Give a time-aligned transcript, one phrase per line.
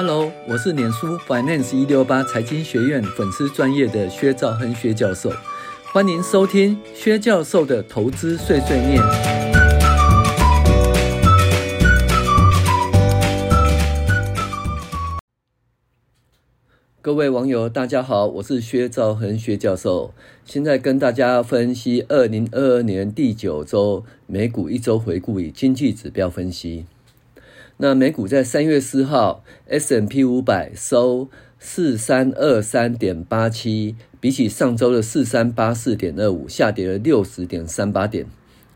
[0.00, 5.28] Hello，我是脸书 Finance 一六八财经学院粉丝专业的薛兆亨薛教授，
[5.92, 9.02] 欢迎收听薛教授的投资碎碎念。
[17.02, 26.86] 各位网友，大家好，我是薛兆亨薛教授，现在跟大家分析二零二二年第九周美股一周回顾与经济指标分析。
[27.80, 31.28] 那美股在三月四号，S&P 五百收
[31.60, 38.26] 四三二三点八七，比起上周的四三八四点二五，下跌了六十点三八点，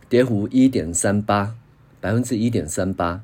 [0.09, 1.57] 跌幅一点三八，
[2.01, 3.23] 百分之一点三八。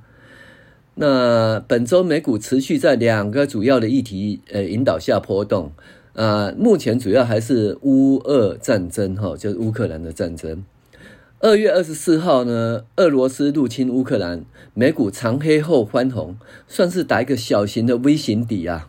[0.96, 5.70] 那本周美股持续在两个主要的议题呃引导下波动，
[6.14, 10.64] 啊，目前主要还是乌俄战争哈，就是乌克兰的战争。
[11.40, 18.88] 二月二十四号呢，俄罗斯入侵乌克兰，美股长黑后翻红，算是打一个小型的微型底啊。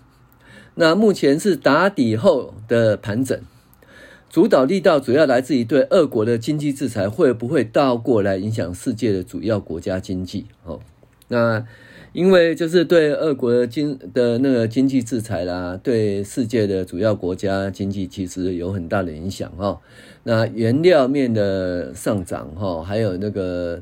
[0.75, 3.39] 那目前是打底后的盘整，
[4.29, 10.47] 主导力道主要来自于对俄国的经济制裁会不会倒过来影响世界的主要国家经济？
[10.63, 10.79] 哦，
[11.27, 11.65] 那。
[12.11, 19.79] 因为就是对俄国的经的那个经济制裁啦，对世界的主要国家经济其实有很大的影响哈。
[20.23, 23.81] 那原料面的上涨哈，还有那个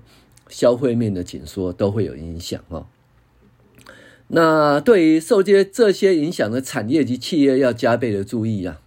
[0.49, 2.87] 消费面的紧缩都会有影响哈。
[4.27, 8.81] 那对于受接这些影响的产业及企业要加倍的注意啊。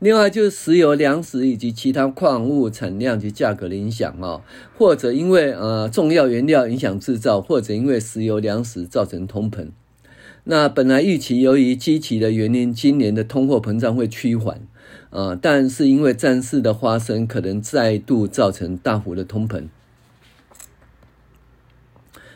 [0.00, 4.42] 另外就是石油、粮食以及其他矿物产量及价格的影响哦，
[4.76, 9.66] 或者因为呃重要原料影响制造，或者因为石油、粮食造成通膨。
[10.44, 14.60] 那本来预期由于积极的原因，今年的通货膨胀会趋缓，
[15.10, 19.64] 呃，但是因为战事的发生，可能再度造成大幅的通膨。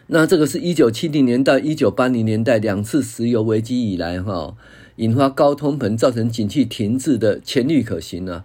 [0.09, 4.57] 那这个是一九七零年到一九八零年代两次石油危机以来哈。
[4.97, 8.45] 引发高通膨，造成景气停滞的前例可行啊，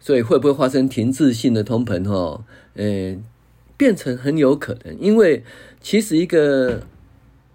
[0.00, 2.02] 所以会不会发生停滞性的通膨？
[2.04, 2.44] 哈，
[2.74, 3.22] 嗯，
[3.76, 5.44] 变成很有可能，因为
[5.80, 6.86] 其实一个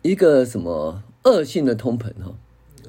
[0.01, 2.35] 一个什么恶性的通膨哈，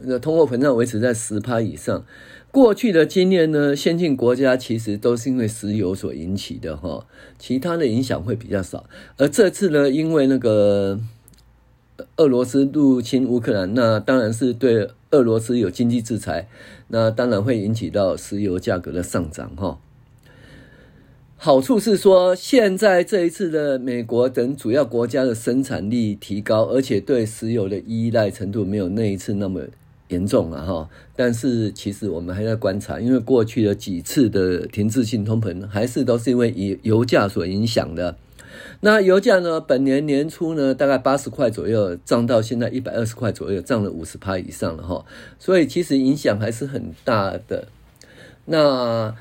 [0.03, 2.04] 那通货膨胀维持在十趴以上，
[2.50, 7.06] 过去的经验呢，先进国家其实都是因为石油所引起的哈，
[7.38, 8.84] 其他的影响会比较少，
[9.16, 11.00] 而这次呢，因为那个。
[12.16, 16.48] 俄罗斯入侵乌克兰，那当然是对俄罗斯有经济制裁，
[16.88, 19.78] 那当然会引起到石油价格的上涨哈。
[21.36, 29.62] 好处是说，现在这一次的美国等主要国家的生产力提高，而且对石油的依赖程度没有那一次那么
[30.09, 30.88] 严重了哈。
[31.15, 38.16] 但是其实我们还在观察，因为过去的几次的停滞性通膨，还是都是因为以油价所影响的。
[38.80, 39.60] 那油价呢？
[39.60, 45.04] 本年年初呢，大概八十块左右，涨到现在一百二十块左右，涨了五十趴以上了哈。
[45.38, 47.68] 所以其实影响还是很大的。
[48.44, 49.14] 那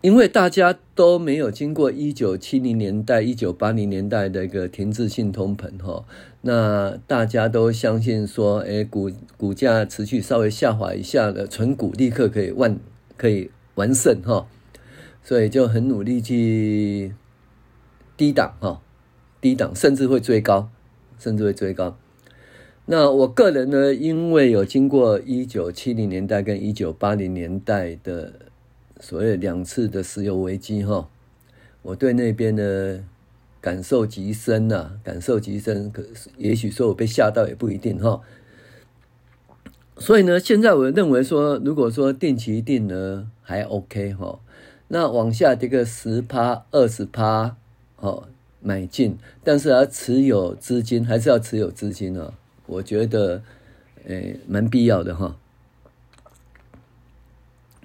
[0.00, 6.04] 因为大家都没有经过一九七零年代、一九八零年代的一个停滞性通膨哈，
[6.42, 12.78] 那大家都相信说，哎，股股价持续稍微下滑一下的，存股立刻可以万
[13.16, 14.46] 可以完胜哈，
[15.22, 17.14] 所以就很努力去。
[18.16, 18.80] 低档哈，
[19.40, 20.70] 低档甚至会追高，
[21.18, 21.96] 甚至会追高。
[22.86, 28.32] 那我个人呢，因为有经过一九七零年代跟一九八零年代的
[29.00, 31.08] 所谓两次的石油危机哈，
[31.82, 33.02] 我对那边的
[33.60, 35.90] 感受极深呐，感受极深。
[35.90, 36.04] 可
[36.36, 38.20] 也许说我被吓到也不一定哈。
[39.96, 44.38] 所以呢，现在我认为说，如果说定期定额还 OK 哈，
[44.88, 47.56] 那往下跌个十趴、二十趴。
[48.04, 48.28] 哦，
[48.60, 52.34] 买进，但是要持有资金，还是要持有资金啊？
[52.66, 53.42] 我觉得，
[54.06, 55.36] 诶，蛮必要的哈。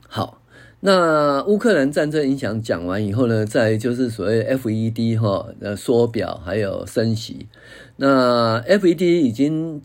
[0.09, 0.41] 好，
[0.81, 5.47] 那乌克兰战争影响讲完以后呢，再就是所谓 FED 哈，
[5.77, 7.47] 缩表还有升息。
[7.95, 9.81] 那 FED 已经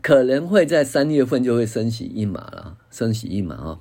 [0.00, 3.78] 可能会在三月份就会升息一码了，升息一码啊。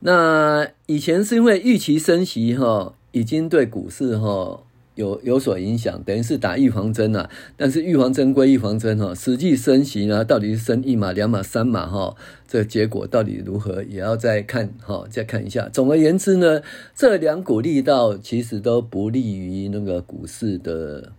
[0.00, 4.62] 那以前是因为预期升息哈，已经对股市哈。
[4.98, 7.30] 有有所影响，等于是打预防针啊。
[7.56, 12.16] 但是预防针归预防针哈，实际升息呢，到底是升一码、两码、三码哈？
[12.48, 15.68] 这结果到底如何，也要再看哈，再看一下。
[15.68, 16.62] 总而言之呢，
[16.96, 21.12] 这两股力道其实都不利于那个股市的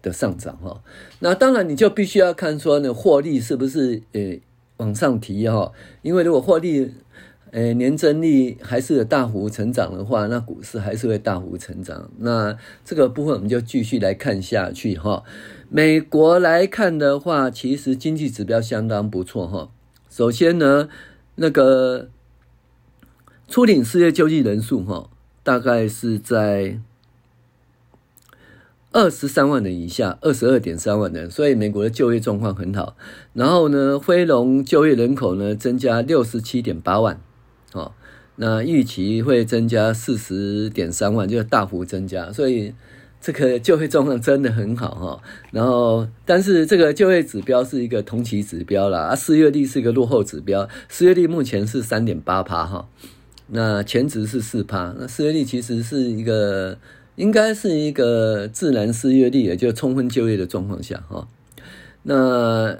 [0.00, 0.82] 的上涨哈。
[1.18, 4.38] 那当然你就必须要看说呢，获利是不是呃
[4.78, 5.70] 往上提哈？
[6.00, 6.90] 因为如果获利。
[7.52, 12.10] 诶，年增率还是大幅成长的话，那股市还是会大幅成长。
[12.18, 15.22] 那这个部分我们就继续来看下去哈。
[15.70, 19.70] 美国来看的话，其实经济指标相当不错哈。
[20.10, 20.88] 首先呢，
[21.36, 22.08] 那个
[23.48, 25.08] 初领失业救济人数哈，
[25.42, 26.80] 大概是在
[28.92, 32.96] 二十三万人以下，二十二点三万人，所以美国的就业状况很好。
[33.34, 37.20] 然后呢，非农就业人口呢增加六十七点八万，
[37.76, 37.92] 哦，
[38.36, 42.74] 那预期会增加四十点三万，就大幅增加，所以。
[43.18, 45.20] 这个就业状况真的很好哈，
[45.50, 52.86] 然后但是这个就业指标是一个同期指标啦，啊，失业率是一个落后指标，失业率目前是三点八趴哈，
[53.48, 56.78] 那前值是四趴，那失业率其实是一个
[57.16, 61.26] 应该是一个自然失业率，也就充分就业的状况下哈，
[62.04, 62.78] 那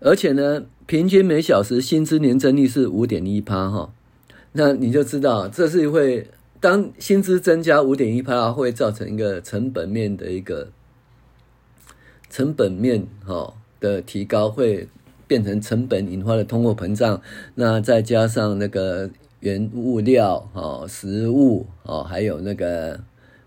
[0.00, 3.92] 而且呢，平均每小时薪资年增率是五点一趴哈，
[4.52, 6.26] 那你就知道这是会。
[6.60, 10.68] 当薪资增加五点一趴，会造成一个成本面的一个
[12.30, 14.86] 成本面哈的提高，会
[15.26, 17.20] 变成成本引发的通货膨胀。
[17.56, 19.10] 那再加上那个
[19.40, 23.00] 原物料哈、食物哦，还有那个。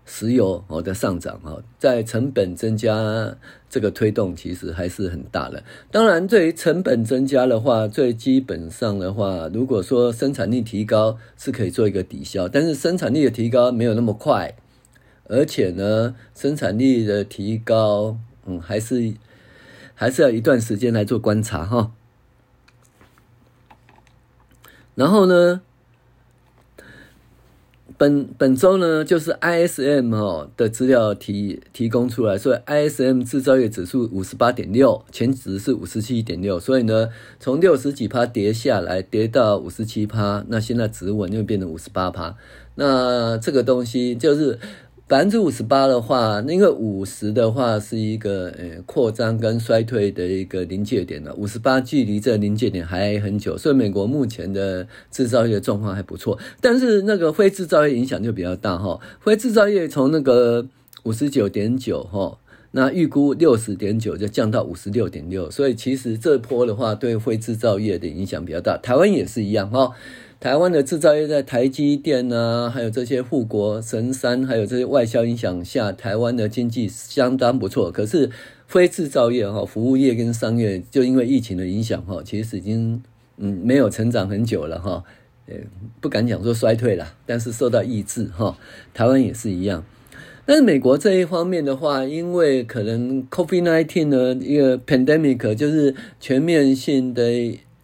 [0.06, 3.36] 石油哦的上涨哈，在成本增加
[3.68, 5.62] 这个推动其实还是很大的。
[5.90, 14.54] 当然，对于成本增加的话，最基本上的话，如果说生产力提高是可以做一个抵消，但是生产力的提高没有那么快，
[15.24, 18.16] 而且呢，生产力的提高，
[18.46, 19.12] 嗯，还是
[19.94, 21.90] 还是要一段时间来做观察哈。
[24.94, 25.60] 然后呢，
[27.98, 37.08] 本本周呢，就是 ISM 哈的资料提提供出来，所以 ISM 制造业指数五十八点六，前值是五十七点六，所以呢，
[37.40, 42.36] 从六十几趴跌下来，跌到五十七趴，那现在止稳又变成五十八趴，
[42.74, 44.58] 那这个东西就是。
[45.08, 51.32] 百分之五十八的话，那个五十的话是一个呃扩张跟衰退的一个临界点了。
[51.36, 56.36] 五十八距离这临界点还很久，所以美国目前的制造业状况还不错。
[56.60, 58.98] 但是那个非制造业影响就比较大哈。
[59.20, 60.66] 非制造业从那个
[61.04, 62.36] 五十九点九哈，
[62.72, 68.76] 那预估六十点九就降到五十六点六，所以其实这波的话对非制造业的影响比较大。
[68.76, 69.92] 台湾也是一样哈。
[70.38, 77.90] 台湾的制造业在台积电啊，还有这些护国神山，还有这些外销影响下，台湾的经济相当不错。
[77.90, 78.30] 可是
[78.66, 83.02] 非制造业哈，服务业跟商业就因为疫情的影响哈，其实已经
[83.38, 85.02] 嗯没有成长很久了哈，
[86.02, 88.58] 不敢讲说衰退了，但是受到抑制哈。
[88.92, 89.82] 台湾也是一样，
[90.44, 97.22] 但是美国这一方面的话，因为可能 COVID-19 的一个 pandemic 就是全面性的。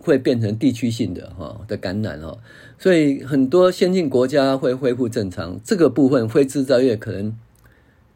[0.03, 2.37] 会变成地区性的哈的感染哈，
[2.77, 7.39] 所以很多先进国家会恢复正常，这个部分非制造业可能，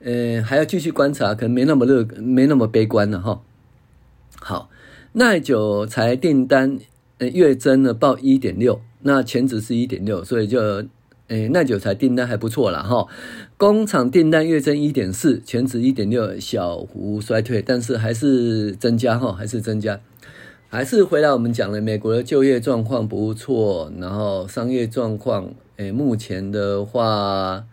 [0.01, 3.41] 呃还要继续观察，可能没那么乐，没那么悲观了哈。
[4.41, 4.69] 好，
[5.13, 6.79] 耐久材订单
[7.19, 10.61] 呃月增呢报一点六，那前值是一点六，所以就
[11.29, 13.07] 呃耐久材订单还不错了哈。
[13.57, 20.01] 工厂订单月增一点四，前值一点六，小幅衰退，但是还是增加哈，还是增加。
[20.69, 27.65] 还是回来我们讲的，美国的就业状况不错，然后商业状况，诶，目前的话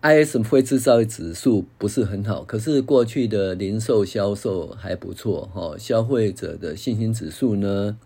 [0.00, 7.98] ，ISM 非制造业指数不是很好，可是过去的零售销售还不错，哈，消费者的信心指数呢，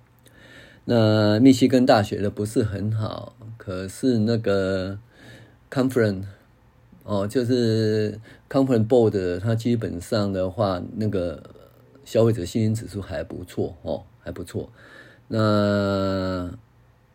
[0.85, 4.99] 那密西根大学的不是很好，可是那个
[5.71, 6.25] Conference
[7.05, 8.19] 哦，就是
[8.51, 11.43] Conference Board，它基本上的话，那个。
[12.09, 14.73] 消费者信心指数还不错哦，还不错。
[15.27, 16.51] 那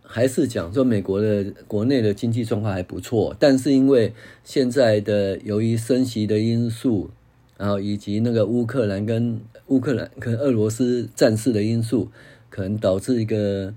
[0.03, 7.09] 还是讲说美国的国内的经济状况还不错，但是因为现在的由于升息的因素，
[7.57, 12.11] 然后以及那个乌克兰跟乌克兰跟俄罗斯战事的因素，
[12.51, 13.73] 可能导致一个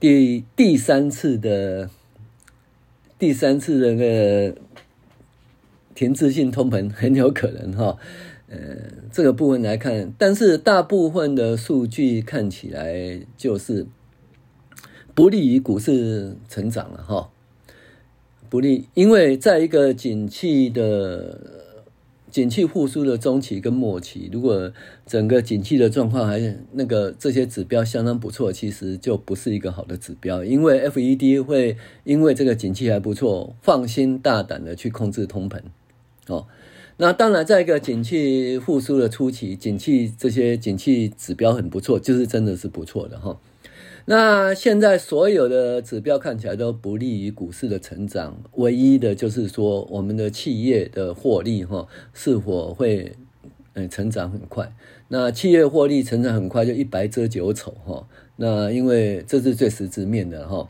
[0.00, 1.88] 第第三次的
[3.16, 4.56] 第三次的那个
[5.94, 7.96] 停滞性通膨很有可能哈。
[8.50, 8.58] 呃，
[9.12, 13.86] 这个部分来看，但是大部分的数据看起来就是
[15.14, 17.30] 不利于股市成长了哈，
[18.48, 21.38] 不利，因为在一个景气的
[22.30, 24.72] 景气复苏的中期跟末期，如果
[25.04, 35.60] 整个景气的状况还那个这些指标相当不错，其实就不是一个好的指标，因为 FED 会因为这个景气还不错，放心大胆的去控制通膨
[36.28, 36.46] 哦。
[37.00, 43.38] 那当然，在一个景气复苏的初期，景气这些景气指标很不错，就是真的是不错的哈。
[44.06, 53.12] 那现在所有的指标看起来都不利于股市的成长，唯一的就是说我们的企业的获利哈是否会
[53.74, 54.74] 嗯，成长很快。
[55.06, 58.08] 那企业获利成长很快，就一白遮九丑哈。
[58.34, 60.68] 那因为这是最实质面的哈。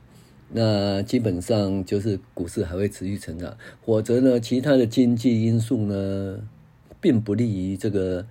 [0.51, 6.41] 那基本上就是股市还会持续成长，否则呢，其他的经济因素呢，
[7.01, 8.27] 并不利于这个，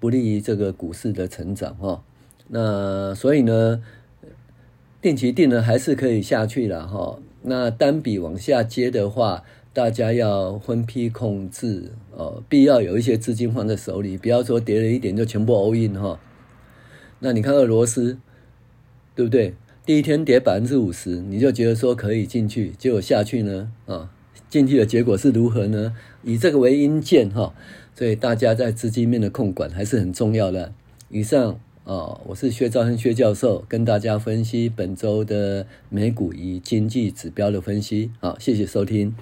[0.00, 2.02] 不利于这个股市的成长哈。
[2.48, 3.82] 那所以呢，
[5.02, 7.18] 定期定呢还是可以下去了哈。
[7.42, 9.44] 那单笔往下接的话，
[9.74, 16.18] 大家要分批控制哦，必要有一些资金放在手里，不要说跌了一点就全部 all in 哈。
[17.20, 18.18] 那你看俄罗斯，
[19.14, 19.54] 对不对？
[19.88, 23.72] 第一天跌百分之五十，你就觉得说可以进去，结果下去呢？
[23.86, 24.10] 啊，
[24.50, 25.96] 进去的结果是如何呢？
[26.22, 27.54] 以这个为因鉴哈，
[27.94, 30.74] 所以大家在资金面的控管还是很重要的。
[31.08, 38.10] 以上啊，我是薛兆亨薛教授，跟大家分析本周的美股与经济指标的分析。
[38.20, 39.14] 好，谢谢收听。